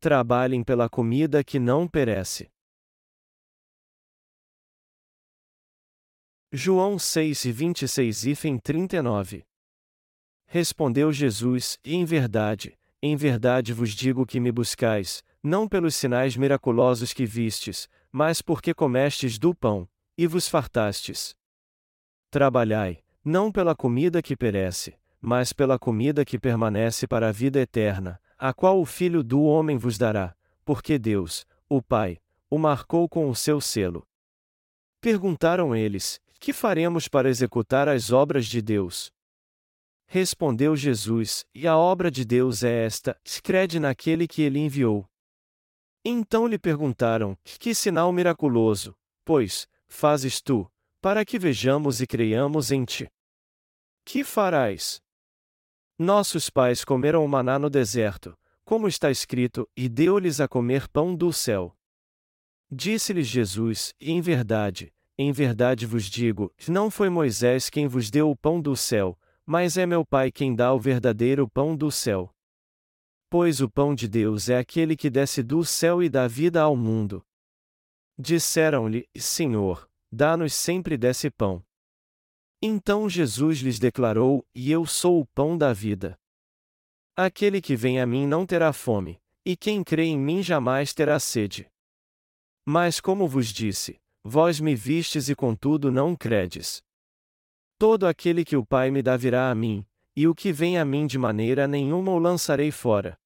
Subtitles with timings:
[0.00, 2.48] trabalhem pela comida que não perece.
[6.52, 9.44] João 6 e 26 e 39
[10.46, 17.12] Respondeu Jesus: Em verdade, em verdade vos digo que me buscais, não pelos sinais miraculosos
[17.12, 19.86] que vistes, mas porque comestes do pão,
[20.16, 21.36] e vos fartastes.
[22.30, 28.18] Trabalhai, não pela comida que perece, mas pela comida que permanece para a vida eterna,
[28.38, 30.34] a qual o Filho do Homem vos dará,
[30.64, 34.06] porque Deus, o Pai, o marcou com o seu selo.
[35.00, 39.12] Perguntaram eles: Que faremos para executar as obras de Deus?
[40.06, 45.06] Respondeu Jesus: E a obra de Deus é esta: crede naquele que ele enviou.
[46.04, 48.94] Então lhe perguntaram: Que sinal miraculoso,
[49.24, 53.10] pois, fazes tu, para que vejamos e creiamos em ti?
[54.04, 55.00] Que farás?
[55.98, 61.12] Nossos pais comeram o maná no deserto, como está escrito, e deu-lhes a comer pão
[61.12, 61.76] do céu.
[62.70, 68.36] Disse-lhes Jesus: Em verdade, em verdade vos digo, não foi Moisés quem vos deu o
[68.36, 72.30] pão do céu, mas é meu Pai quem dá o verdadeiro pão do céu.
[73.28, 76.76] Pois o pão de Deus é aquele que desce do céu e dá vida ao
[76.76, 77.26] mundo.
[78.16, 81.64] Disseram-lhe: Senhor, dá-nos sempre desse pão.
[82.60, 86.18] Então Jesus lhes declarou: E eu sou o pão da vida.
[87.16, 91.18] Aquele que vem a mim não terá fome, e quem crê em mim jamais terá
[91.18, 91.70] sede.
[92.66, 96.82] Mas como vos disse, vós me vistes e contudo não credes.
[97.78, 100.84] Todo aquele que o Pai me dá virá a mim, e o que vem a
[100.84, 103.16] mim de maneira nenhuma o lançarei fora.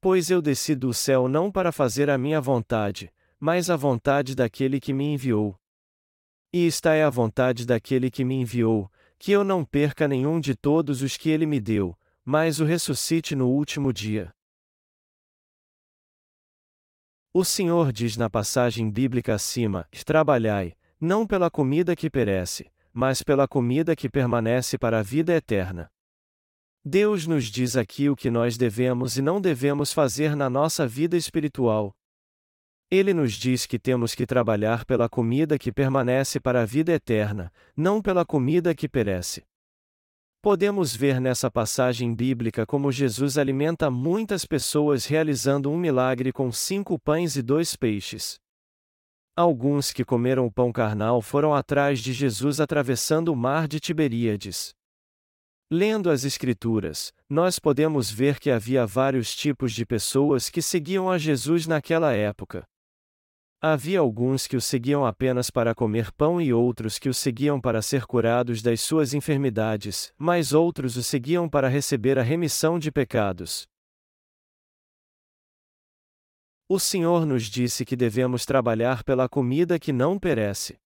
[0.00, 4.80] Pois eu desci do céu não para fazer a minha vontade, mas a vontade daquele
[4.80, 5.58] que me enviou.
[6.58, 10.56] E está é a vontade daquele que me enviou, que eu não perca nenhum de
[10.56, 14.32] todos os que ele me deu, mas o ressuscite no último dia.
[17.30, 23.46] O Senhor diz na passagem bíblica acima: Trabalhai, não pela comida que perece, mas pela
[23.46, 25.90] comida que permanece para a vida eterna.
[26.82, 31.18] Deus nos diz aqui o que nós devemos e não devemos fazer na nossa vida
[31.18, 31.94] espiritual.
[32.88, 37.52] Ele nos diz que temos que trabalhar pela comida que permanece para a vida eterna,
[37.76, 39.44] não pela comida que perece.
[40.40, 46.96] Podemos ver nessa passagem bíblica como Jesus alimenta muitas pessoas realizando um milagre com cinco
[46.96, 48.38] pães e dois peixes.
[49.34, 54.72] Alguns que comeram o pão carnal foram atrás de Jesus atravessando o mar de Tiberíades.
[55.68, 61.18] Lendo as Escrituras, nós podemos ver que havia vários tipos de pessoas que seguiam a
[61.18, 62.64] Jesus naquela época.
[63.60, 67.80] Havia alguns que o seguiam apenas para comer pão e outros que o seguiam para
[67.80, 73.66] ser curados das suas enfermidades, mas outros o seguiam para receber a remissão de pecados.
[76.68, 80.76] O Senhor nos disse que devemos trabalhar pela comida que não perece.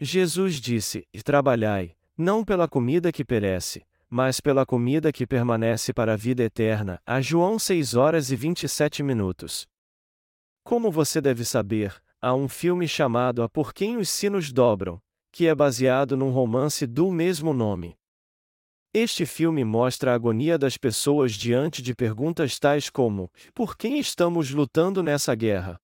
[0.00, 6.14] Jesus disse: E trabalhai, não pela comida que perece, mas pela comida que permanece para
[6.14, 7.00] a vida eterna.
[7.04, 9.66] A João 6 horas e 27 minutos.
[10.66, 15.00] Como você deve saber, há um filme chamado A Por Quem os Sinos Dobram,
[15.30, 17.96] que é baseado num romance do mesmo nome.
[18.92, 24.50] Este filme mostra a agonia das pessoas diante de perguntas tais como: por quem estamos
[24.50, 25.80] lutando nessa guerra?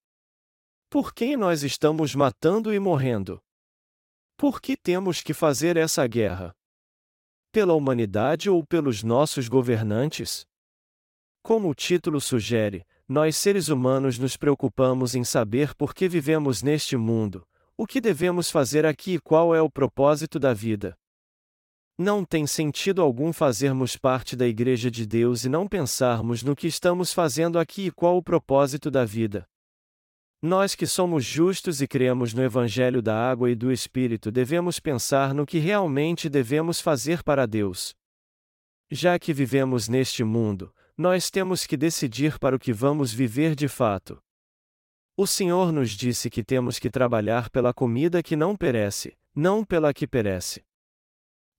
[0.90, 3.40] Por quem nós estamos matando e morrendo?
[4.36, 6.52] Por que temos que fazer essa guerra?
[7.52, 10.44] Pela humanidade ou pelos nossos governantes?
[11.40, 16.96] Como o título sugere, nós seres humanos nos preocupamos em saber por que vivemos neste
[16.96, 17.46] mundo,
[17.76, 20.96] o que devemos fazer aqui e qual é o propósito da vida.
[21.98, 26.66] Não tem sentido algum fazermos parte da Igreja de Deus e não pensarmos no que
[26.66, 29.46] estamos fazendo aqui e qual o propósito da vida.
[30.40, 35.34] Nós que somos justos e cremos no Evangelho da Água e do Espírito devemos pensar
[35.34, 37.94] no que realmente devemos fazer para Deus.
[38.90, 43.68] Já que vivemos neste mundo, nós temos que decidir para o que vamos viver de
[43.68, 44.22] fato.
[45.16, 49.92] O Senhor nos disse que temos que trabalhar pela comida que não perece, não pela
[49.92, 50.64] que perece.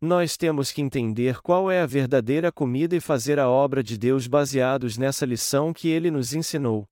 [0.01, 4.27] Nós temos que entender qual é a verdadeira comida e fazer a obra de Deus
[4.27, 6.87] baseados nessa lição que ele nos ensinou.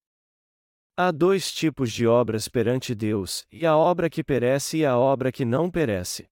[0.95, 5.31] Há dois tipos de obras perante Deus, e a obra que perece e a obra
[5.31, 6.29] que não perece.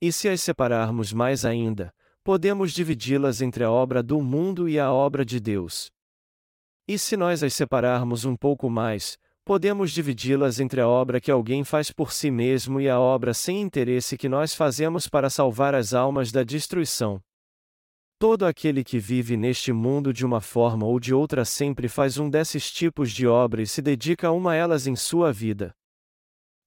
[0.00, 1.94] E se as separarmos mais ainda,
[2.28, 5.90] podemos dividi-las entre a obra do mundo e a obra de Deus.
[6.86, 9.16] E se nós as separarmos um pouco mais,
[9.46, 13.62] podemos dividi-las entre a obra que alguém faz por si mesmo e a obra sem
[13.62, 17.18] interesse que nós fazemos para salvar as almas da destruição.
[18.18, 22.28] Todo aquele que vive neste mundo de uma forma ou de outra sempre faz um
[22.28, 25.74] desses tipos de obras e se dedica a uma elas em sua vida.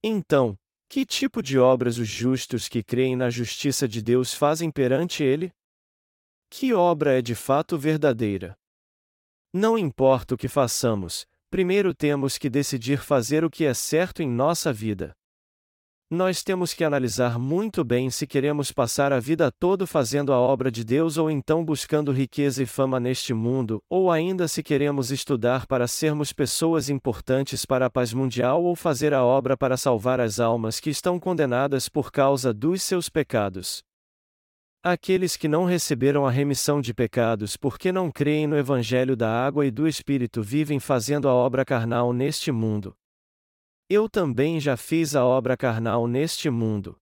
[0.03, 0.57] Então,
[0.91, 5.49] que tipo de obras os justos que creem na justiça de Deus fazem perante Ele?
[6.49, 8.57] Que obra é de fato verdadeira?
[9.53, 14.29] Não importa o que façamos, primeiro temos que decidir fazer o que é certo em
[14.29, 15.13] nossa vida.
[16.13, 20.69] Nós temos que analisar muito bem se queremos passar a vida toda fazendo a obra
[20.69, 25.65] de Deus ou então buscando riqueza e fama neste mundo, ou ainda se queremos estudar
[25.65, 30.37] para sermos pessoas importantes para a paz mundial ou fazer a obra para salvar as
[30.37, 33.81] almas que estão condenadas por causa dos seus pecados.
[34.83, 39.65] Aqueles que não receberam a remissão de pecados porque não creem no Evangelho da água
[39.65, 42.93] e do Espírito vivem fazendo a obra carnal neste mundo.
[43.93, 46.95] Eu também já fiz a obra carnal neste mundo.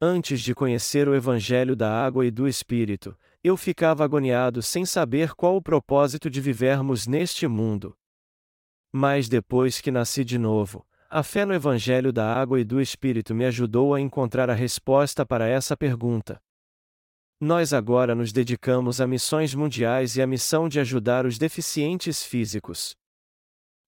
[0.00, 5.34] Antes de conhecer o Evangelho da água e do Espírito, eu ficava agoniado sem saber
[5.34, 7.96] qual o propósito de vivermos neste mundo.
[8.92, 13.34] Mas depois que nasci de novo, a fé no Evangelho da água e do Espírito
[13.34, 16.40] me ajudou a encontrar a resposta para essa pergunta.
[17.40, 22.96] Nós agora nos dedicamos a missões mundiais e à missão de ajudar os deficientes físicos.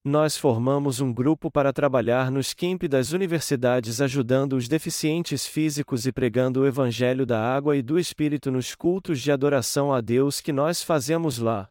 [0.05, 6.13] Nós formamos um grupo para trabalhar nos campi das universidades ajudando os deficientes físicos e
[6.13, 10.55] pregando o Evangelho da água e do Espírito nos cultos de adoração a Deus que
[10.55, 11.69] nós fazemos lá.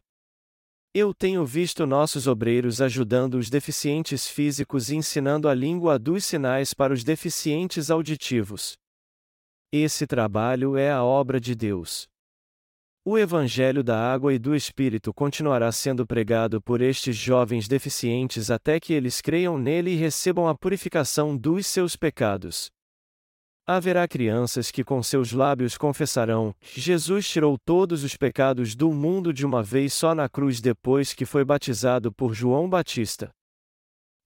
[0.94, 6.72] Eu tenho visto nossos obreiros ajudando os deficientes físicos e ensinando a língua dos sinais
[6.72, 8.76] para os deficientes auditivos.
[9.72, 12.09] Esse trabalho é a obra de Deus.
[13.02, 18.78] O Evangelho da Água e do Espírito continuará sendo pregado por estes jovens deficientes até
[18.78, 22.70] que eles creiam nele e recebam a purificação dos seus pecados.
[23.66, 29.46] Haverá crianças que com seus lábios confessarão: Jesus tirou todos os pecados do mundo de
[29.46, 33.30] uma vez só na cruz depois que foi batizado por João Batista.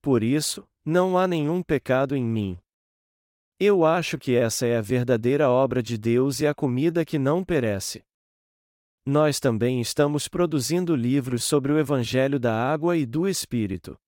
[0.02, 2.58] Por isso, não há nenhum pecado em mim.
[3.60, 7.44] Eu acho que essa é a verdadeira obra de Deus e a comida que não
[7.44, 8.02] perece.
[9.06, 13.98] Nós também estamos produzindo livros sobre o Evangelho da Água e do Espírito.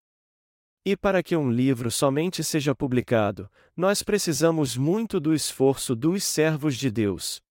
[0.87, 6.77] E para que um livro somente seja publicado, nós precisamos muito do esforço dos servos
[6.77, 7.43] de Deus.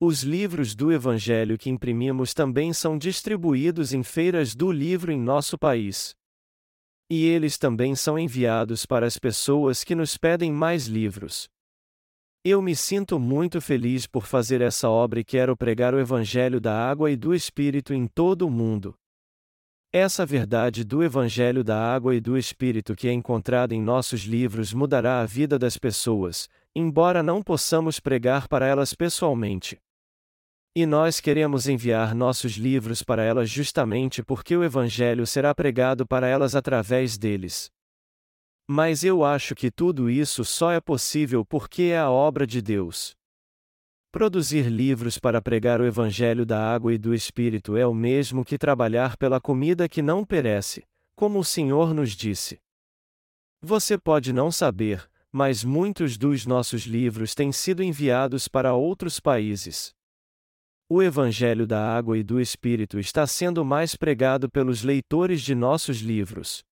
[0.00, 5.56] Os livros do Evangelho que imprimimos também são distribuídos em feiras do livro em nosso
[5.56, 6.16] país.
[7.08, 11.48] E eles também são enviados para as pessoas que nos pedem mais livros.
[12.44, 16.72] Eu me sinto muito feliz por fazer essa obra e quero pregar o Evangelho da
[16.72, 18.94] água e do Espírito em todo o mundo.
[19.92, 24.72] Essa verdade do Evangelho da água e do Espírito que é encontrada em nossos livros
[24.72, 29.78] mudará a vida das pessoas, embora não possamos pregar para elas pessoalmente.
[30.76, 36.28] E nós queremos enviar nossos livros para elas justamente porque o Evangelho será pregado para
[36.28, 37.68] elas através deles.
[38.70, 43.16] Mas eu acho que tudo isso só é possível porque é a obra de Deus.
[44.12, 48.58] Produzir livros para pregar o Evangelho da água e do Espírito é o mesmo que
[48.58, 50.84] trabalhar pela comida que não perece,
[51.16, 52.58] como o Senhor nos disse.
[53.62, 59.94] Você pode não saber, mas muitos dos nossos livros têm sido enviados para outros países.
[60.90, 65.98] O Evangelho da água e do Espírito está sendo mais pregado pelos leitores de nossos
[65.98, 66.67] livros.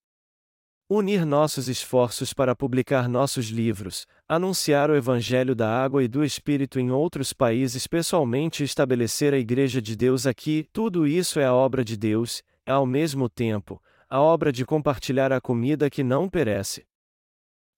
[0.89, 6.79] Unir nossos esforços para publicar nossos livros, anunciar o Evangelho da água e do Espírito
[6.79, 11.83] em outros países, pessoalmente estabelecer a Igreja de Deus aqui, tudo isso é a obra
[11.83, 16.85] de Deus, é ao mesmo tempo, a obra de compartilhar a comida que não perece.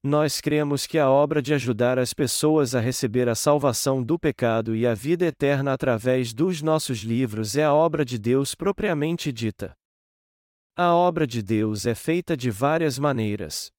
[0.04, 4.76] Nós cremos que a obra de ajudar as pessoas a receber a salvação do pecado
[4.76, 9.76] e a vida eterna através dos nossos livros é a obra de Deus propriamente dita.
[10.82, 13.70] A obra de Deus é feita de várias maneiras.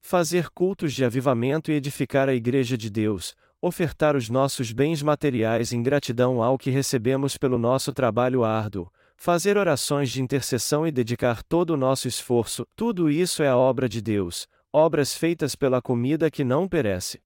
[0.00, 5.72] Fazer cultos de avivamento e edificar a Igreja de Deus, ofertar os nossos bens materiais
[5.72, 11.42] em gratidão ao que recebemos pelo nosso trabalho árduo, fazer orações de intercessão e dedicar
[11.42, 16.30] todo o nosso esforço, tudo isso é a obra de Deus, obras feitas pela comida
[16.30, 17.20] que não perece.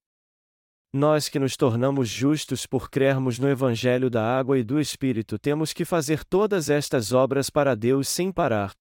[0.91, 5.71] Nós que nos tornamos justos por crermos no Evangelho da água e do Espírito temos
[5.71, 8.73] que fazer todas estas obras para Deus sem parar.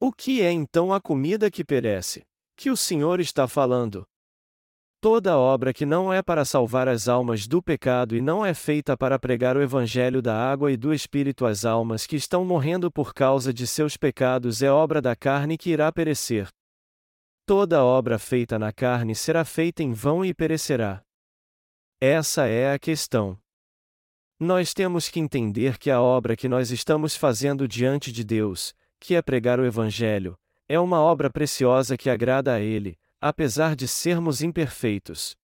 [0.00, 2.22] O que é então a comida que perece?
[2.56, 4.06] Que o Senhor está falando?
[4.98, 8.96] Toda obra que não é para salvar as almas do pecado e não é feita
[8.96, 13.12] para pregar o Evangelho da água e do Espírito às almas que estão morrendo por
[13.12, 16.48] causa de seus pecados é obra da carne que irá perecer.
[17.44, 21.02] Toda obra feita na carne será feita em vão e perecerá.
[22.02, 23.38] Essa é a questão.
[24.38, 29.14] Nós temos que entender que a obra que nós estamos fazendo diante de Deus, que
[29.14, 30.34] é pregar o Evangelho,
[30.66, 35.36] é uma obra preciosa que agrada a Ele, apesar de sermos imperfeitos.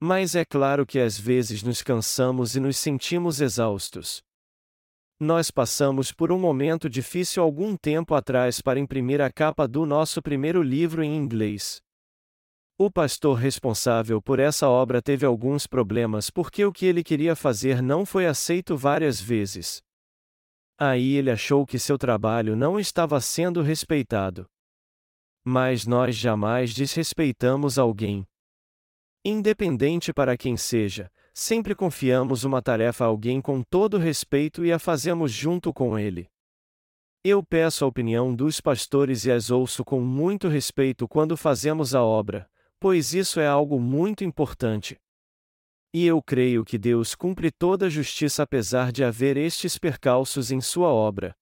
[0.00, 4.20] Mas é claro que às vezes nos cansamos e nos sentimos exaustos.
[5.20, 10.20] Nós passamos por um momento difícil algum tempo atrás para imprimir a capa do nosso
[10.20, 11.80] primeiro livro em inglês.
[12.84, 17.80] O pastor responsável por essa obra teve alguns problemas porque o que ele queria fazer
[17.80, 19.80] não foi aceito várias vezes.
[20.76, 24.46] Aí ele achou que seu trabalho não estava sendo respeitado.
[25.44, 28.26] Mas nós jamais desrespeitamos alguém.
[29.24, 34.78] Independente para quem seja, sempre confiamos uma tarefa a alguém com todo respeito e a
[34.80, 36.26] fazemos junto com ele.
[37.22, 42.02] Eu peço a opinião dos pastores e as ouço com muito respeito quando fazemos a
[42.02, 42.50] obra,
[42.82, 44.96] pois isso é algo muito importante.
[45.94, 50.60] E eu creio que Deus cumpre toda a justiça apesar de haver estes percalços em
[50.60, 51.32] sua obra.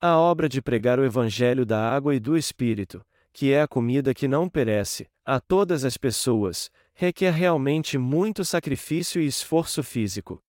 [0.00, 4.14] A obra de pregar o Evangelho da água e do Espírito, que é a comida
[4.14, 10.42] que não perece, a todas as pessoas, requer realmente muito sacrifício e esforço físico.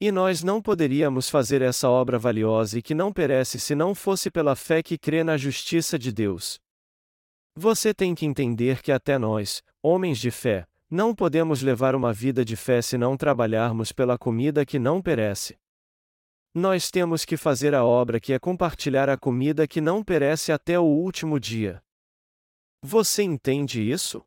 [0.00, 4.30] E nós não poderíamos fazer essa obra valiosa e que não perece se não fosse
[4.30, 6.58] pela fé que crê na justiça de Deus.
[7.54, 12.44] Você tem que entender que até nós, homens de fé, não podemos levar uma vida
[12.44, 15.58] de fé se não trabalharmos pela comida que não perece.
[16.54, 20.78] Nós temos que fazer a obra que é compartilhar a comida que não perece até
[20.78, 21.82] o último dia.
[22.82, 24.24] Você entende isso?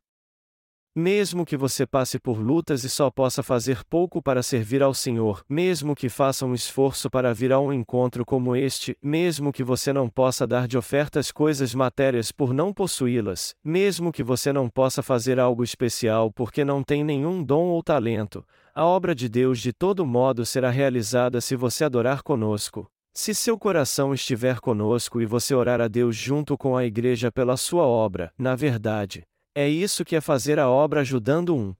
[0.98, 5.44] Mesmo que você passe por lutas e só possa fazer pouco para servir ao Senhor,
[5.46, 9.92] mesmo que faça um esforço para vir a um encontro como este, mesmo que você
[9.92, 15.02] não possa dar de ofertas coisas matérias por não possuí-las, mesmo que você não possa
[15.02, 18.42] fazer algo especial porque não tem nenhum dom ou talento,
[18.74, 22.90] a obra de Deus de todo modo será realizada se você adorar conosco.
[23.12, 27.58] Se seu coração estiver conosco e você orar a Deus junto com a igreja pela
[27.58, 29.24] sua obra, na verdade,
[29.56, 31.74] é isso que é fazer a obra ajudando um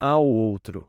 [0.00, 0.88] ao outro.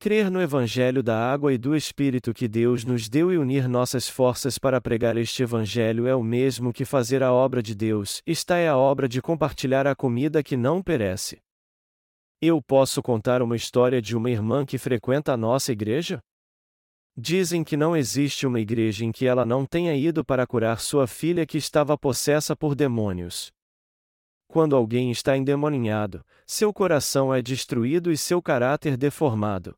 [0.00, 4.08] Crer no Evangelho da água e do Espírito que Deus nos deu e unir nossas
[4.08, 8.56] forças para pregar este Evangelho é o mesmo que fazer a obra de Deus, esta
[8.56, 11.42] é a obra de compartilhar a comida que não perece.
[12.40, 16.20] Eu posso contar uma história de uma irmã que frequenta a nossa igreja?
[17.14, 21.06] Dizem que não existe uma igreja em que ela não tenha ido para curar sua
[21.06, 23.54] filha que estava possessa por demônios.
[24.56, 29.76] Quando alguém está endemoninhado, seu coração é destruído e seu caráter deformado.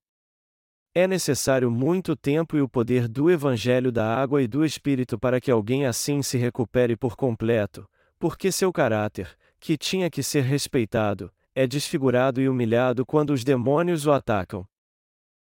[0.94, 5.40] É necessário muito tempo e o poder do Evangelho da água e do Espírito para
[5.40, 11.28] que alguém assim se recupere por completo, porque seu caráter, que tinha que ser respeitado,
[11.56, 14.64] é desfigurado e humilhado quando os demônios o atacam.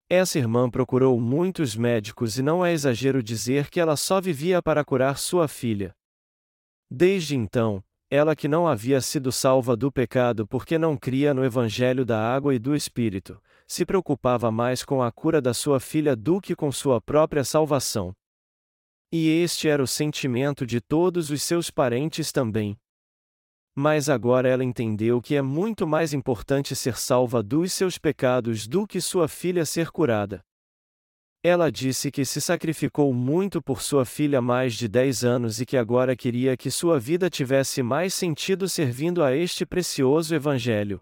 [0.10, 4.84] Essa irmã procurou muitos médicos e não é exagero dizer que ela só vivia para
[4.84, 5.96] curar sua filha.
[6.92, 7.82] Desde então,
[8.14, 12.54] ela que não havia sido salva do pecado porque não cria no Evangelho da água
[12.54, 16.72] e do Espírito, se preocupava mais com a cura da sua filha do que com
[16.72, 18.14] sua própria salvação.
[19.12, 22.78] E este era o sentimento de todos os seus parentes também.
[23.74, 28.86] Mas agora ela entendeu que é muito mais importante ser salva dos seus pecados do
[28.86, 30.46] que sua filha ser curada.
[31.46, 35.66] Ela disse que se sacrificou muito por sua filha há mais de 10 anos e
[35.66, 41.02] que agora queria que sua vida tivesse mais sentido servindo a este precioso Evangelho.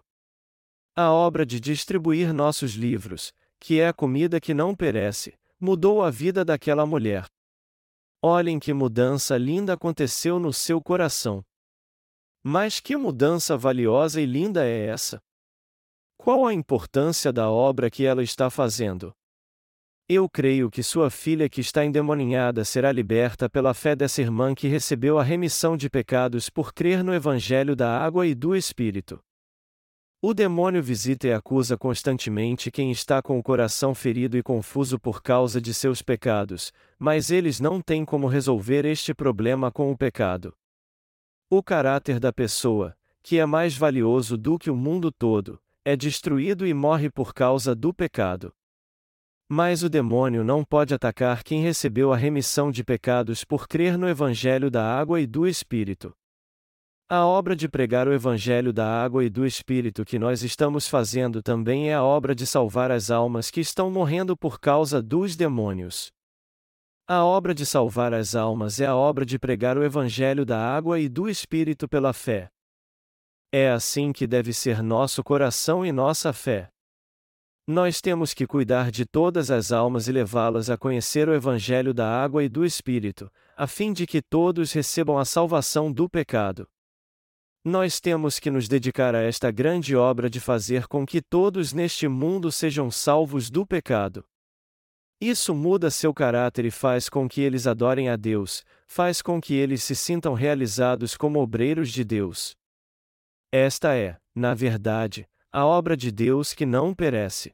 [0.96, 6.10] A obra de distribuir nossos livros, que é a comida que não perece, mudou a
[6.10, 7.24] vida daquela mulher.
[8.20, 11.44] Olhem que mudança linda aconteceu no seu coração.
[12.42, 15.22] Mas que mudança valiosa e linda é essa?
[16.16, 19.14] Qual a importância da obra que ela está fazendo?
[20.08, 24.66] Eu creio que sua filha que está endemoninhada será liberta pela fé dessa irmã que
[24.66, 29.22] recebeu a remissão de pecados por crer no Evangelho da água e do Espírito.
[30.20, 35.22] O demônio visita e acusa constantemente quem está com o coração ferido e confuso por
[35.22, 40.54] causa de seus pecados, mas eles não têm como resolver este problema com o pecado.
[41.50, 46.66] O caráter da pessoa, que é mais valioso do que o mundo todo, é destruído
[46.66, 48.52] e morre por causa do pecado.
[49.54, 54.08] Mas o demônio não pode atacar quem recebeu a remissão de pecados por crer no
[54.08, 56.10] Evangelho da água e do Espírito.
[57.06, 61.42] A obra de pregar o Evangelho da água e do Espírito que nós estamos fazendo
[61.42, 66.10] também é a obra de salvar as almas que estão morrendo por causa dos demônios.
[67.06, 70.98] A obra de salvar as almas é a obra de pregar o Evangelho da água
[70.98, 72.48] e do Espírito pela fé.
[73.52, 76.71] É assim que deve ser nosso coração e nossa fé.
[77.66, 82.08] Nós temos que cuidar de todas as almas e levá-las a conhecer o Evangelho da
[82.08, 86.68] água e do Espírito, a fim de que todos recebam a salvação do pecado.
[87.64, 92.08] Nós temos que nos dedicar a esta grande obra de fazer com que todos neste
[92.08, 94.24] mundo sejam salvos do pecado.
[95.20, 99.54] Isso muda seu caráter e faz com que eles adorem a Deus, faz com que
[99.54, 102.56] eles se sintam realizados como obreiros de Deus.
[103.52, 107.52] Esta é, na verdade, a obra de Deus que não perece.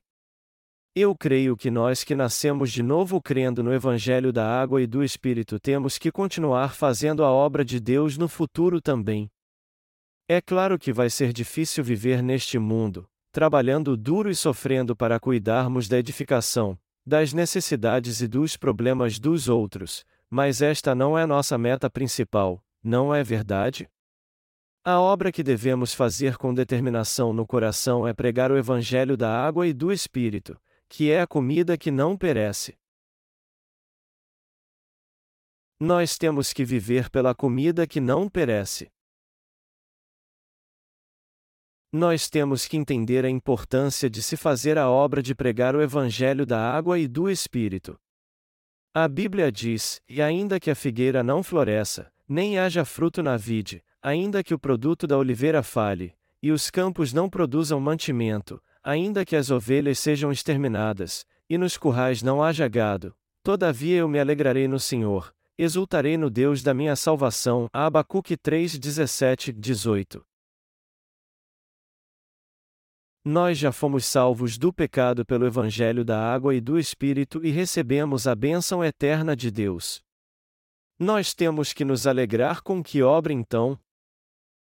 [0.94, 5.02] Eu creio que nós que nascemos de novo crendo no Evangelho da Água e do
[5.02, 9.28] Espírito temos que continuar fazendo a obra de Deus no futuro também.
[10.28, 15.88] É claro que vai ser difícil viver neste mundo, trabalhando duro e sofrendo para cuidarmos
[15.88, 21.90] da edificação, das necessidades e dos problemas dos outros, mas esta não é nossa meta
[21.90, 23.88] principal, não é verdade?
[24.90, 29.66] A obra que devemos fazer com determinação no coração é pregar o Evangelho da água
[29.66, 32.74] e do Espírito, que é a comida que não perece.
[35.78, 38.90] Nós temos que viver pela comida que não perece.
[41.92, 46.46] Nós temos que entender a importância de se fazer a obra de pregar o Evangelho
[46.46, 48.00] da água e do Espírito.
[48.94, 53.84] A Bíblia diz: E ainda que a figueira não floresça, nem haja fruto na vide,
[54.08, 59.36] ainda que o produto da oliveira fale, e os campos não produzam mantimento, ainda que
[59.36, 64.80] as ovelhas sejam exterminadas, e nos currais não haja gado, todavia eu me alegrarei no
[64.80, 67.68] Senhor, exultarei no Deus da minha salvação.
[67.70, 70.24] Abacuque 3, 17, 18.
[73.22, 78.26] Nós já fomos salvos do pecado pelo Evangelho da água e do Espírito e recebemos
[78.26, 80.00] a bênção eterna de Deus.
[80.98, 83.78] Nós temos que nos alegrar com que obra então?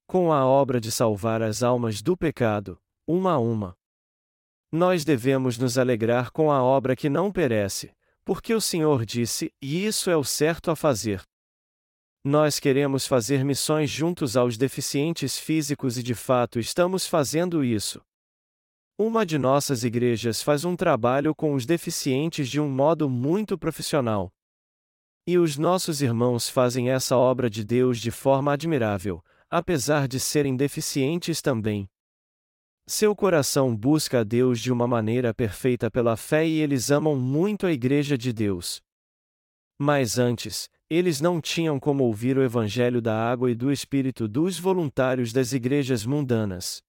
[0.08, 3.74] Com a obra de salvar as almas do pecado, uma a uma.
[4.72, 7.92] Nós devemos nos alegrar com a obra que não perece,
[8.24, 11.22] porque o Senhor disse, e isso é o certo a fazer.
[12.24, 18.00] Nós queremos fazer missões juntos aos deficientes físicos e de fato estamos fazendo isso.
[18.98, 24.30] Uma de nossas igrejas faz um trabalho com os deficientes de um modo muito profissional.
[25.26, 30.56] E os nossos irmãos fazem essa obra de Deus de forma admirável, apesar de serem
[30.56, 31.88] deficientes também.
[32.86, 37.66] Seu coração busca a Deus de uma maneira perfeita pela fé e eles amam muito
[37.66, 38.80] a Igreja de Deus.
[39.78, 44.58] Mas antes, eles não tinham como ouvir o Evangelho da água e do Espírito dos
[44.58, 46.82] voluntários das igrejas mundanas.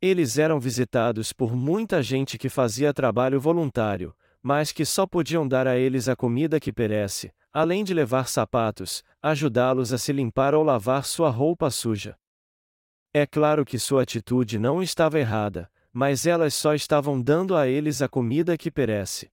[0.00, 5.68] Eles eram visitados por muita gente que fazia trabalho voluntário, mas que só podiam dar
[5.68, 10.62] a eles a comida que perece, além de levar sapatos, ajudá-los a se limpar ou
[10.62, 12.16] lavar sua roupa suja.
[13.12, 18.00] É claro que sua atitude não estava errada, mas elas só estavam dando a eles
[18.00, 19.30] a comida que perece.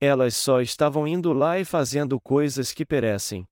[0.00, 3.46] Elas só estavam indo lá e fazendo coisas que perecem.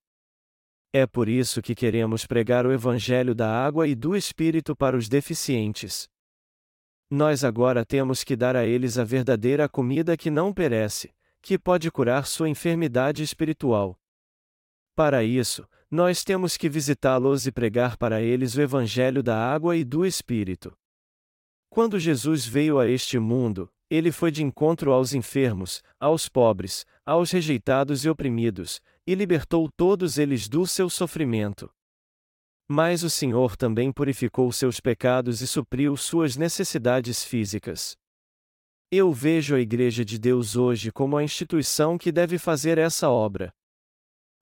[0.92, 5.08] É por isso que queremos pregar o Evangelho da água e do Espírito para os
[5.08, 6.08] deficientes.
[7.10, 11.12] Nós agora temos que dar a eles a verdadeira comida que não perece,
[11.44, 14.00] que pode curar sua enfermidade espiritual.
[14.96, 19.84] Para isso, nós temos que visitá-los e pregar para eles o Evangelho da água e
[19.84, 20.74] do Espírito.
[21.68, 27.30] Quando Jesus veio a este mundo, ele foi de encontro aos enfermos, aos pobres, aos
[27.30, 31.70] rejeitados e oprimidos, e libertou todos eles do seu sofrimento.
[32.66, 37.98] Mas o Senhor também purificou seus pecados e supriu suas necessidades físicas.
[38.96, 43.52] Eu vejo a Igreja de Deus hoje como a instituição que deve fazer essa obra.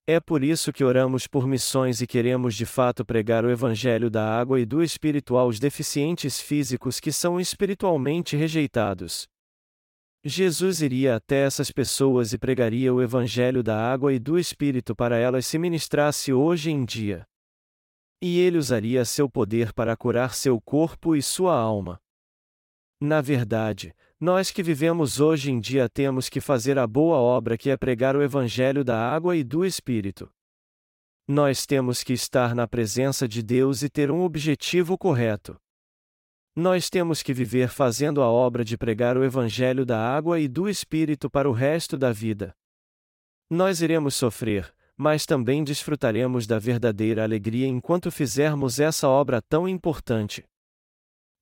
[0.07, 4.23] É por isso que oramos por missões e queremos de fato pregar o Evangelho da
[4.23, 9.27] água e do Espírito aos deficientes físicos que são espiritualmente rejeitados.
[10.23, 15.17] Jesus iria até essas pessoas e pregaria o Evangelho da água e do Espírito para
[15.17, 17.27] elas se ministrasse hoje em dia.
[18.21, 21.99] E ele usaria seu poder para curar seu corpo e sua alma.
[23.01, 27.69] Na verdade, nós que vivemos hoje em dia temos que fazer a boa obra que
[27.69, 30.31] é pregar o Evangelho da água e do Espírito.
[31.27, 35.57] Nós temos que estar na presença de Deus e ter um objetivo correto.
[36.55, 40.69] Nós temos que viver fazendo a obra de pregar o Evangelho da água e do
[40.69, 42.55] Espírito para o resto da vida.
[43.51, 50.45] Nós iremos sofrer, mas também desfrutaremos da verdadeira alegria enquanto fizermos essa obra tão importante.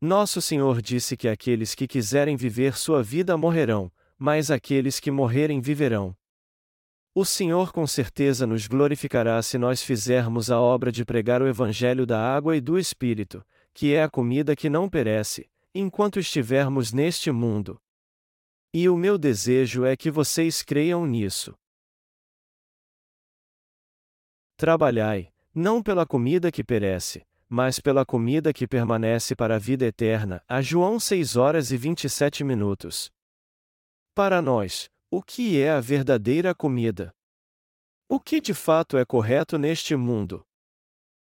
[0.01, 5.61] Nosso Senhor disse que aqueles que quiserem viver sua vida morrerão, mas aqueles que morrerem
[5.61, 6.17] viverão.
[7.15, 12.07] O Senhor com certeza nos glorificará se nós fizermos a obra de pregar o Evangelho
[12.07, 17.31] da água e do Espírito, que é a comida que não perece, enquanto estivermos neste
[17.31, 17.79] mundo.
[18.73, 21.55] E o meu desejo é que vocês creiam nisso.
[24.57, 30.41] Trabalhai, não pela comida que perece, mas pela comida que permanece para a vida eterna.
[30.47, 33.11] A João 6 horas e 27 minutos.
[34.15, 37.13] Para nós, o que é a verdadeira comida?
[38.09, 40.47] O que de fato é correto neste mundo?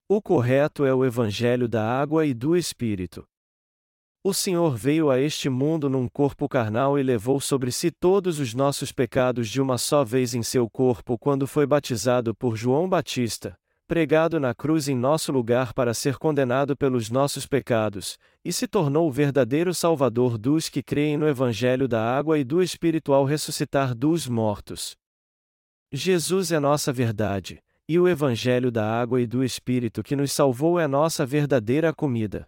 [0.09, 3.25] O correto é o Evangelho da água e do Espírito.
[4.25, 8.55] O Senhor veio a este mundo num corpo carnal e levou sobre si todos os
[8.55, 13.57] nossos pecados de uma só vez em seu corpo quando foi batizado por João Batista,
[13.89, 19.09] pregado na cruz em nosso lugar para ser condenado pelos nossos pecados, e se tornou
[19.09, 23.95] o verdadeiro Salvador dos que creem no Evangelho da água e do Espírito ao ressuscitar
[23.95, 24.95] dos mortos.
[25.91, 30.79] Jesus é nossa verdade, e o Evangelho da água e do Espírito que nos salvou
[30.79, 32.47] é nossa verdadeira comida.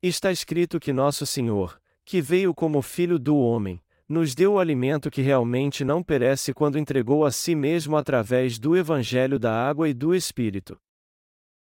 [0.00, 5.10] Está escrito que nosso Senhor, que veio como Filho do Homem, nos deu o alimento
[5.10, 9.94] que realmente não perece quando entregou a si mesmo através do Evangelho da água e
[9.94, 10.80] do Espírito.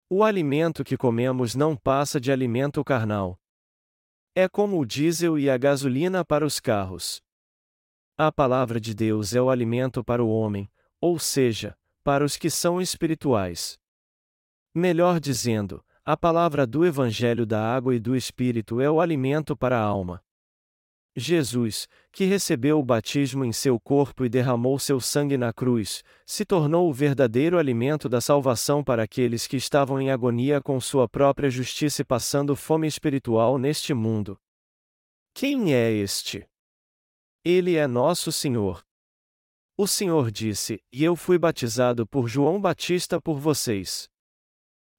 [0.09, 3.39] O alimento que comemos não passa de alimento carnal.
[4.35, 7.23] É como o diesel e a gasolina para os carros.
[8.19, 10.71] A palavra de Deus é o alimento para o homem,
[11.01, 13.79] ou seja, para os que são espirituais.
[14.75, 19.79] Melhor dizendo, a palavra do Evangelho da água e do Espírito é o alimento para
[19.79, 20.23] a alma.
[21.19, 26.45] Jesus, que recebeu o batismo em seu corpo e derramou seu sangue na cruz, se
[26.45, 31.49] tornou o verdadeiro alimento da salvação para aqueles que estavam em agonia com sua própria
[31.49, 34.39] justiça e passando fome espiritual neste mundo.
[35.33, 36.47] Quem é este?
[37.43, 38.85] Ele é nosso Senhor.
[39.75, 44.11] O Senhor disse: E eu fui batizado por João Batista por vocês.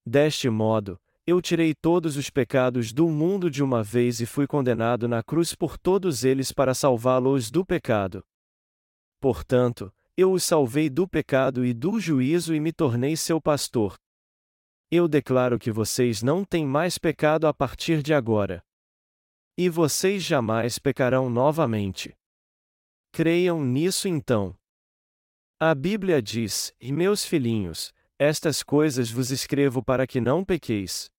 [0.05, 5.09] Deste modo, eu tirei todos os pecados do mundo de uma vez e fui condenado
[5.09, 8.23] na cruz por todos eles para salvá-los do pecado.
[9.19, 13.95] Portanto, eu os salvei do pecado e do juízo e me tornei seu pastor.
[14.89, 18.63] Eu declaro que vocês não têm mais pecado a partir de agora.
[19.57, 22.15] E vocês jamais pecarão novamente.
[23.11, 24.55] Creiam nisso então.
[25.59, 31.11] A Bíblia diz: E meus filhinhos, estas coisas vos escrevo para que não pequeis.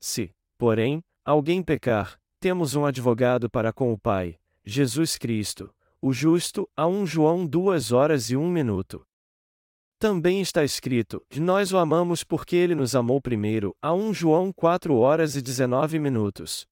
[0.00, 6.66] Se, porém, alguém pecar, temos um advogado para com o Pai, Jesus Cristo, o justo,
[6.74, 9.06] a 1 João 2 horas e 1 minuto.
[9.98, 14.96] Também está escrito: Nós o amamos porque ele nos amou primeiro, a 1 João 4
[14.96, 16.66] horas e 19 minutos.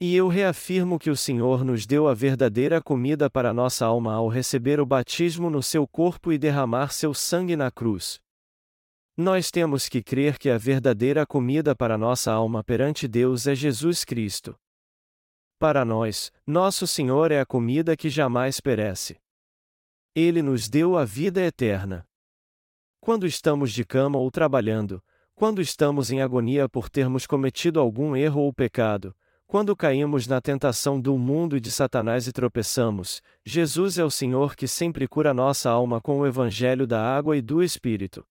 [0.00, 4.28] E eu reafirmo que o Senhor nos deu a verdadeira comida para nossa alma ao
[4.28, 8.20] receber o batismo no seu corpo e derramar seu sangue na cruz.
[9.20, 14.04] Nós temos que crer que a verdadeira comida para nossa alma perante Deus é Jesus
[14.04, 14.56] Cristo.
[15.58, 19.16] Para nós, nosso Senhor é a comida que jamais perece.
[20.14, 22.06] Ele nos deu a vida eterna.
[23.00, 25.02] Quando estamos de cama ou trabalhando,
[25.34, 29.12] quando estamos em agonia por termos cometido algum erro ou pecado,
[29.48, 34.54] quando caímos na tentação do mundo e de Satanás e tropeçamos, Jesus é o Senhor
[34.54, 38.24] que sempre cura nossa alma com o Evangelho da água e do Espírito.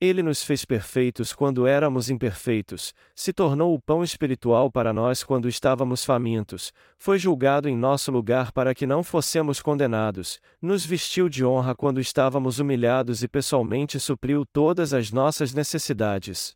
[0.00, 5.48] Ele nos fez perfeitos quando éramos imperfeitos, se tornou o pão espiritual para nós quando
[5.48, 11.44] estávamos famintos, foi julgado em nosso lugar para que não fossemos condenados, nos vestiu de
[11.44, 16.54] honra quando estávamos humilhados e pessoalmente supriu todas as nossas necessidades.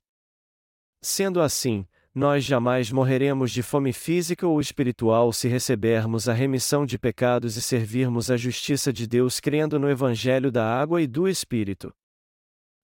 [1.01, 6.97] Sendo assim, nós jamais morreremos de fome física ou espiritual se recebermos a remissão de
[6.97, 11.93] pecados e servirmos a justiça de Deus crendo no Evangelho da água e do Espírito.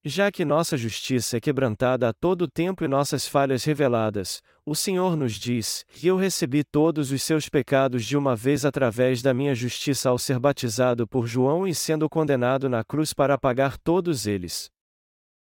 [0.09, 5.14] Já que nossa justiça é quebrantada a todo tempo e nossas falhas reveladas, o Senhor
[5.14, 10.09] nos diz: Eu recebi todos os seus pecados de uma vez através da minha justiça
[10.09, 14.71] ao ser batizado por João e sendo condenado na cruz para pagar todos eles.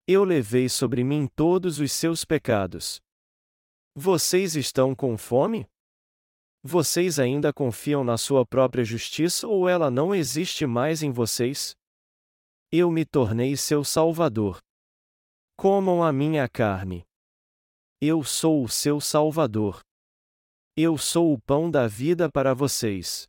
[0.05, 3.01] Eu levei sobre mim todos os seus pecados.
[3.95, 5.65] Vocês estão com fome?
[6.61, 11.79] Vocês ainda confiam na sua própria justiça ou ela não existe mais em vocês?
[12.73, 14.61] Eu me tornei seu Salvador.
[15.57, 17.05] Comam a minha carne.
[18.01, 19.81] Eu sou o seu Salvador.
[20.77, 23.27] Eu sou o pão da vida para vocês.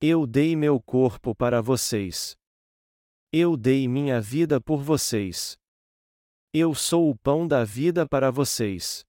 [0.00, 2.38] Eu dei meu corpo para vocês.
[3.30, 5.58] Eu dei minha vida por vocês.
[6.50, 9.04] Eu sou o pão da vida para vocês.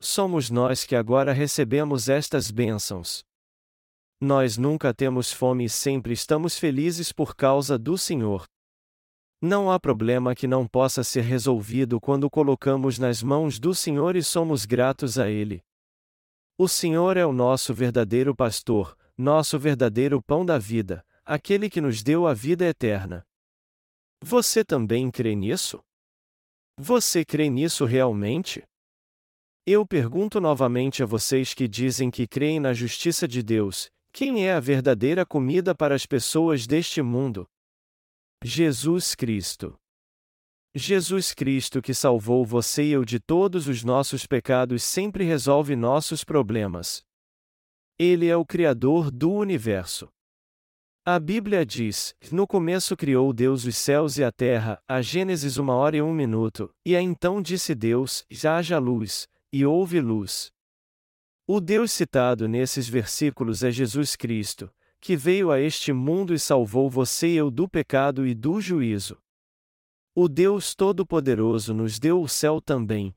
[0.00, 3.22] Somos nós que agora recebemos estas bênçãos.
[4.24, 8.46] Nós nunca temos fome e sempre estamos felizes por causa do Senhor.
[9.40, 14.22] Não há problema que não possa ser resolvido quando colocamos nas mãos do Senhor e
[14.22, 15.60] somos gratos a Ele.
[16.56, 22.00] O Senhor é o nosso verdadeiro pastor, nosso verdadeiro pão da vida, aquele que nos
[22.00, 23.26] deu a vida eterna.
[24.22, 25.82] Você também crê nisso?
[26.78, 28.62] Você crê nisso realmente?
[29.66, 34.52] Eu pergunto novamente a vocês que dizem que creem na justiça de Deus: quem é
[34.52, 37.48] a verdadeira comida para as pessoas deste mundo?
[38.44, 39.74] Jesus Cristo.
[40.74, 46.24] Jesus Cristo que salvou você e eu de todos os nossos pecados sempre resolve nossos
[46.24, 47.02] problemas.
[47.98, 50.08] Ele é o Criador do universo.
[51.06, 55.74] A Bíblia diz: No começo criou Deus os céus e a terra, a Gênesis uma
[55.74, 60.52] hora e um minuto, e então disse Deus: haja luz, e houve luz.
[61.54, 66.88] O Deus citado nesses versículos é Jesus Cristo, que veio a este mundo e salvou
[66.88, 69.20] você e eu do pecado e do juízo.
[70.14, 73.14] O Deus Todo-Poderoso nos deu o céu também.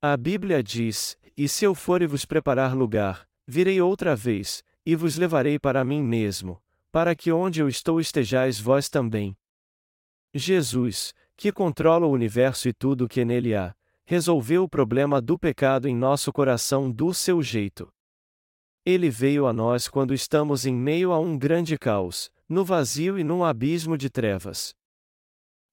[0.00, 4.94] A Bíblia diz: E se eu for e vos preparar lugar, virei outra vez, e
[4.94, 9.36] vos levarei para mim mesmo, para que onde eu estou estejais vós também.
[10.32, 13.74] Jesus, que controla o universo e tudo o que nele há,
[14.04, 17.92] resolveu o problema do pecado em nosso coração do seu jeito.
[18.84, 23.22] Ele veio a nós quando estamos em meio a um grande caos, no vazio e
[23.22, 24.74] num abismo de trevas.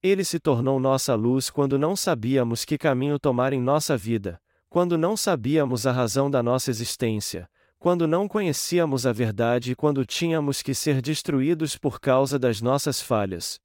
[0.01, 4.39] Ele se tornou nossa luz quando não sabíamos que caminho tomar em nossa vida,
[4.69, 10.05] quando não sabíamos a razão da nossa existência, quando não conhecíamos a verdade e quando
[10.05, 13.59] tínhamos que ser destruídos por causa das nossas falhas.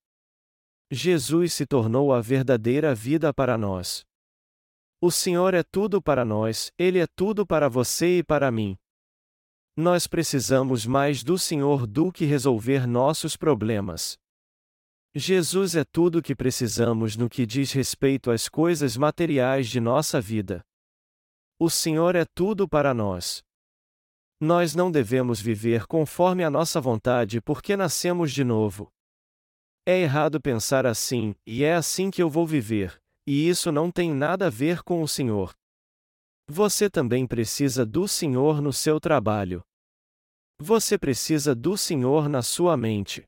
[0.91, 4.07] Jesus se tornou a verdadeira vida para nós.
[5.07, 8.75] O Senhor é tudo para nós, Ele é tudo para você e para mim.
[9.77, 14.17] Nós precisamos mais do Senhor do que resolver nossos problemas.
[15.15, 20.23] Jesus é tudo o que precisamos no que diz respeito às coisas materiais de nossa
[20.23, 20.65] vida.
[21.59, 23.43] O Senhor é tudo para nós.
[24.41, 28.91] Nós não devemos viver conforme a nossa vontade porque nascemos de novo.
[29.85, 34.13] É errado pensar assim, e é assim que eu vou viver, e isso não tem
[34.13, 35.55] nada a ver com o Senhor.
[36.47, 39.63] Você também precisa do Senhor no seu trabalho.
[40.59, 43.27] Você precisa do Senhor na sua mente.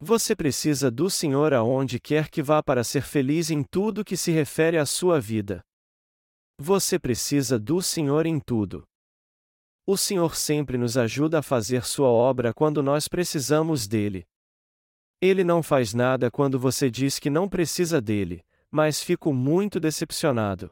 [0.00, 4.32] Você precisa do Senhor aonde quer que vá para ser feliz em tudo que se
[4.32, 5.62] refere à sua vida.
[6.58, 8.84] Você precisa do Senhor em tudo.
[9.86, 14.26] O Senhor sempre nos ajuda a fazer sua obra quando nós precisamos dele.
[15.20, 20.68] Ele não faz nada quando você diz que não precisa dele, mas fico muito decepcionado.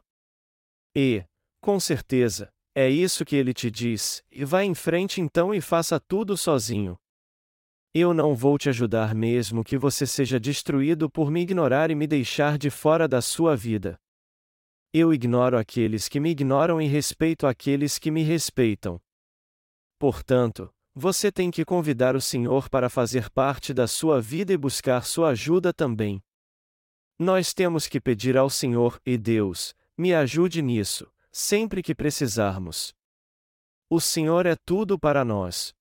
[0.93, 1.23] E,
[1.61, 5.97] com certeza, é isso que ele te diz, e vá em frente então e faça
[6.01, 6.97] tudo sozinho.
[7.93, 12.05] Eu não vou te ajudar mesmo que você seja destruído por me ignorar e me
[12.05, 13.97] deixar de fora da sua vida.
[14.91, 18.99] Eu ignoro aqueles que me ignoram e respeito aqueles que me respeitam.
[19.97, 25.05] Portanto, você tem que convidar o Senhor para fazer parte da sua vida e buscar
[25.05, 26.21] sua ajuda também.
[27.23, 32.93] Nós temos que pedir ao Senhor, e Deus, me ajude nisso, sempre que precisarmos.
[33.89, 35.73] O Senhor é tudo para nós.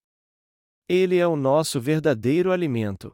[0.88, 3.12] Ele é o nosso verdadeiro alimento.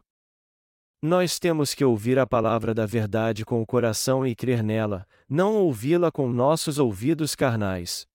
[1.01, 5.55] Nós temos que ouvir a palavra da verdade com o coração e crer nela, não
[5.55, 8.07] ouvi-la com nossos ouvidos carnais.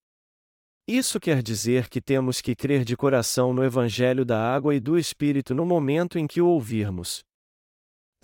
[0.88, 4.95] Isso quer dizer que temos que crer de coração no Evangelho da água e do
[4.95, 7.26] Espírito no momento em que o ouvirmos.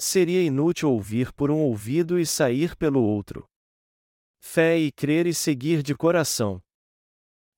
[0.01, 3.45] Seria inútil ouvir por um ouvido e sair pelo outro.
[4.41, 6.61] Fé e crer e seguir de coração.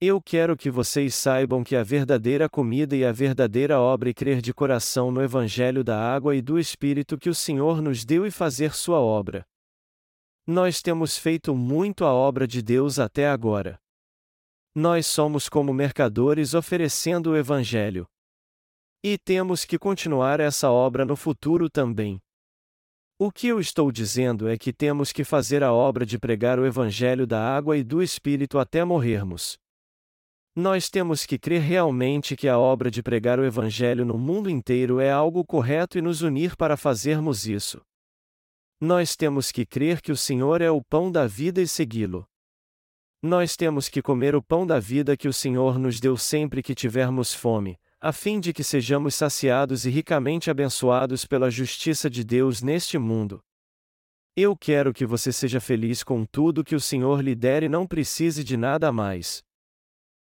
[0.01, 4.41] Eu quero que vocês saibam que a verdadeira comida e a verdadeira obra é crer
[4.41, 8.31] de coração no Evangelho da água e do Espírito que o Senhor nos deu e
[8.31, 9.45] fazer sua obra.
[10.47, 13.79] Nós temos feito muito a obra de Deus até agora.
[14.73, 18.07] Nós somos como mercadores oferecendo o Evangelho.
[19.03, 22.19] E temos que continuar essa obra no futuro também.
[23.23, 26.65] O que eu estou dizendo é que temos que fazer a obra de pregar o
[26.65, 29.59] Evangelho da água e do Espírito até morrermos.
[30.55, 34.99] Nós temos que crer realmente que a obra de pregar o Evangelho no mundo inteiro
[34.99, 37.79] é algo correto e nos unir para fazermos isso.
[38.79, 42.27] Nós temos que crer que o Senhor é o pão da vida e segui-lo.
[43.21, 46.73] Nós temos que comer o pão da vida que o Senhor nos deu sempre que
[46.73, 52.63] tivermos fome, a fim de que sejamos saciados e ricamente abençoados pela justiça de Deus
[52.63, 53.39] neste mundo.
[54.35, 57.85] Eu quero que você seja feliz com tudo que o Senhor lhe der e não
[57.85, 59.43] precise de nada mais.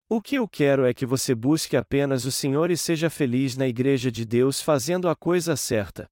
[0.09, 3.69] O que eu quero é que você busque apenas o Senhor e seja feliz na
[3.69, 6.09] Igreja de Deus fazendo a coisa certa.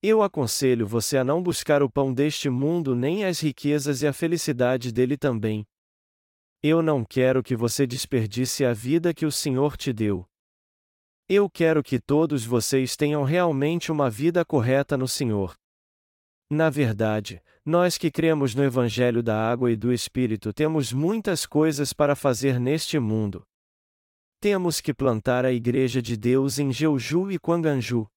[0.00, 4.12] Eu aconselho você a não buscar o pão deste mundo nem as riquezas e a
[4.12, 5.66] felicidade dele também.
[6.62, 10.29] Eu não quero que você desperdice a vida que o Senhor te deu.
[11.32, 15.54] Eu quero que todos vocês tenham realmente uma vida correta no Senhor.
[16.50, 21.92] Na verdade, nós que cremos no Evangelho da Água e do Espírito temos muitas coisas
[21.92, 23.44] para fazer neste mundo.
[24.40, 28.08] Temos que plantar a Igreja de Deus em Jeju e Quanganju.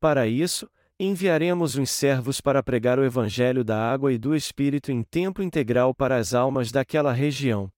[0.00, 0.66] Para isso,
[0.98, 5.94] enviaremos uns servos para pregar o Evangelho da Água e do Espírito em tempo integral
[5.94, 7.70] para as almas daquela região.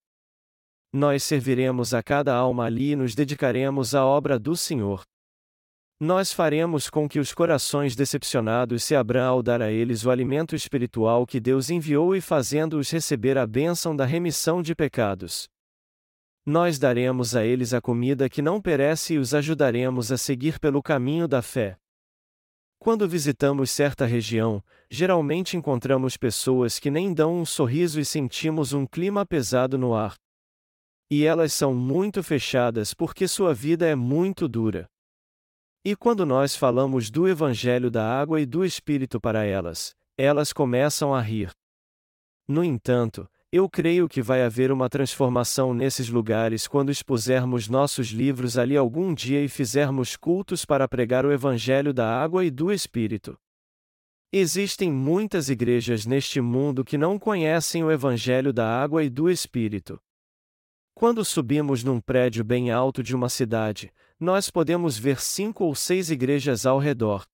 [0.96, 5.02] Nós serviremos a cada alma ali e nos dedicaremos à obra do Senhor.
[6.00, 10.56] Nós faremos com que os corações decepcionados se abram ao dar a eles o alimento
[10.56, 15.46] espiritual que Deus enviou e fazendo-os receber a bênção da remissão de pecados.
[16.46, 20.82] Nós daremos a eles a comida que não perece e os ajudaremos a seguir pelo
[20.82, 21.76] caminho da fé.
[22.78, 28.86] Quando visitamos certa região, geralmente encontramos pessoas que nem dão um sorriso e sentimos um
[28.86, 30.16] clima pesado no ar.
[31.10, 34.88] E elas são muito fechadas porque sua vida é muito dura.
[35.84, 41.14] E quando nós falamos do Evangelho da água e do Espírito para elas, elas começam
[41.14, 41.50] a rir.
[42.48, 48.58] No entanto, eu creio que vai haver uma transformação nesses lugares quando expusermos nossos livros
[48.58, 53.38] ali algum dia e fizermos cultos para pregar o Evangelho da água e do Espírito.
[54.32, 60.00] Existem muitas igrejas neste mundo que não conhecem o Evangelho da água e do Espírito.
[60.98, 66.10] Quando subimos num prédio bem alto de uma cidade, nós podemos ver cinco ou seis
[66.10, 67.26] igrejas ao redor.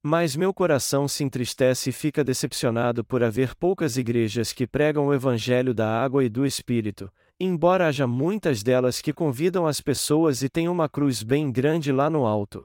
[0.00, 5.12] Mas meu coração se entristece e fica decepcionado por haver poucas igrejas que pregam o
[5.12, 10.48] Evangelho da água e do Espírito, embora haja muitas delas que convidam as pessoas e
[10.48, 12.64] têm uma cruz bem grande lá no alto.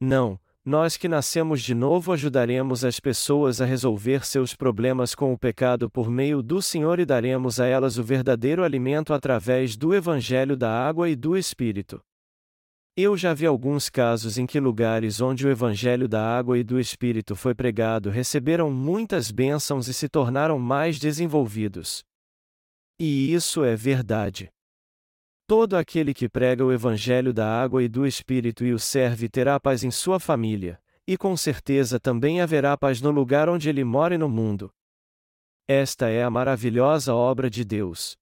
[0.00, 5.38] Não, nós que nascemos de novo ajudaremos as pessoas a resolver seus problemas com o
[5.38, 10.56] pecado por meio do Senhor e daremos a elas o verdadeiro alimento através do Evangelho
[10.56, 12.00] da água e do Espírito.
[12.96, 16.78] Eu já vi alguns casos em que lugares onde o Evangelho da água e do
[16.78, 22.04] Espírito foi pregado receberam muitas bênçãos e se tornaram mais desenvolvidos.
[23.00, 24.48] E isso é verdade.
[25.46, 29.58] Todo aquele que prega o Evangelho da água e do Espírito e o serve terá
[29.58, 34.14] paz em sua família, e com certeza também haverá paz no lugar onde ele mora
[34.14, 34.72] e no mundo.
[35.68, 38.16] Esta é a maravilhosa obra de Deus.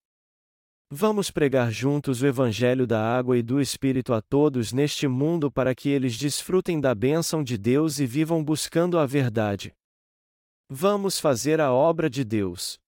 [0.92, 5.72] Vamos pregar juntos o Evangelho da água e do Espírito a todos neste mundo para
[5.72, 9.72] que eles desfrutem da bênção de Deus e vivam buscando a verdade.
[10.68, 12.79] Vamos fazer a obra de Deus.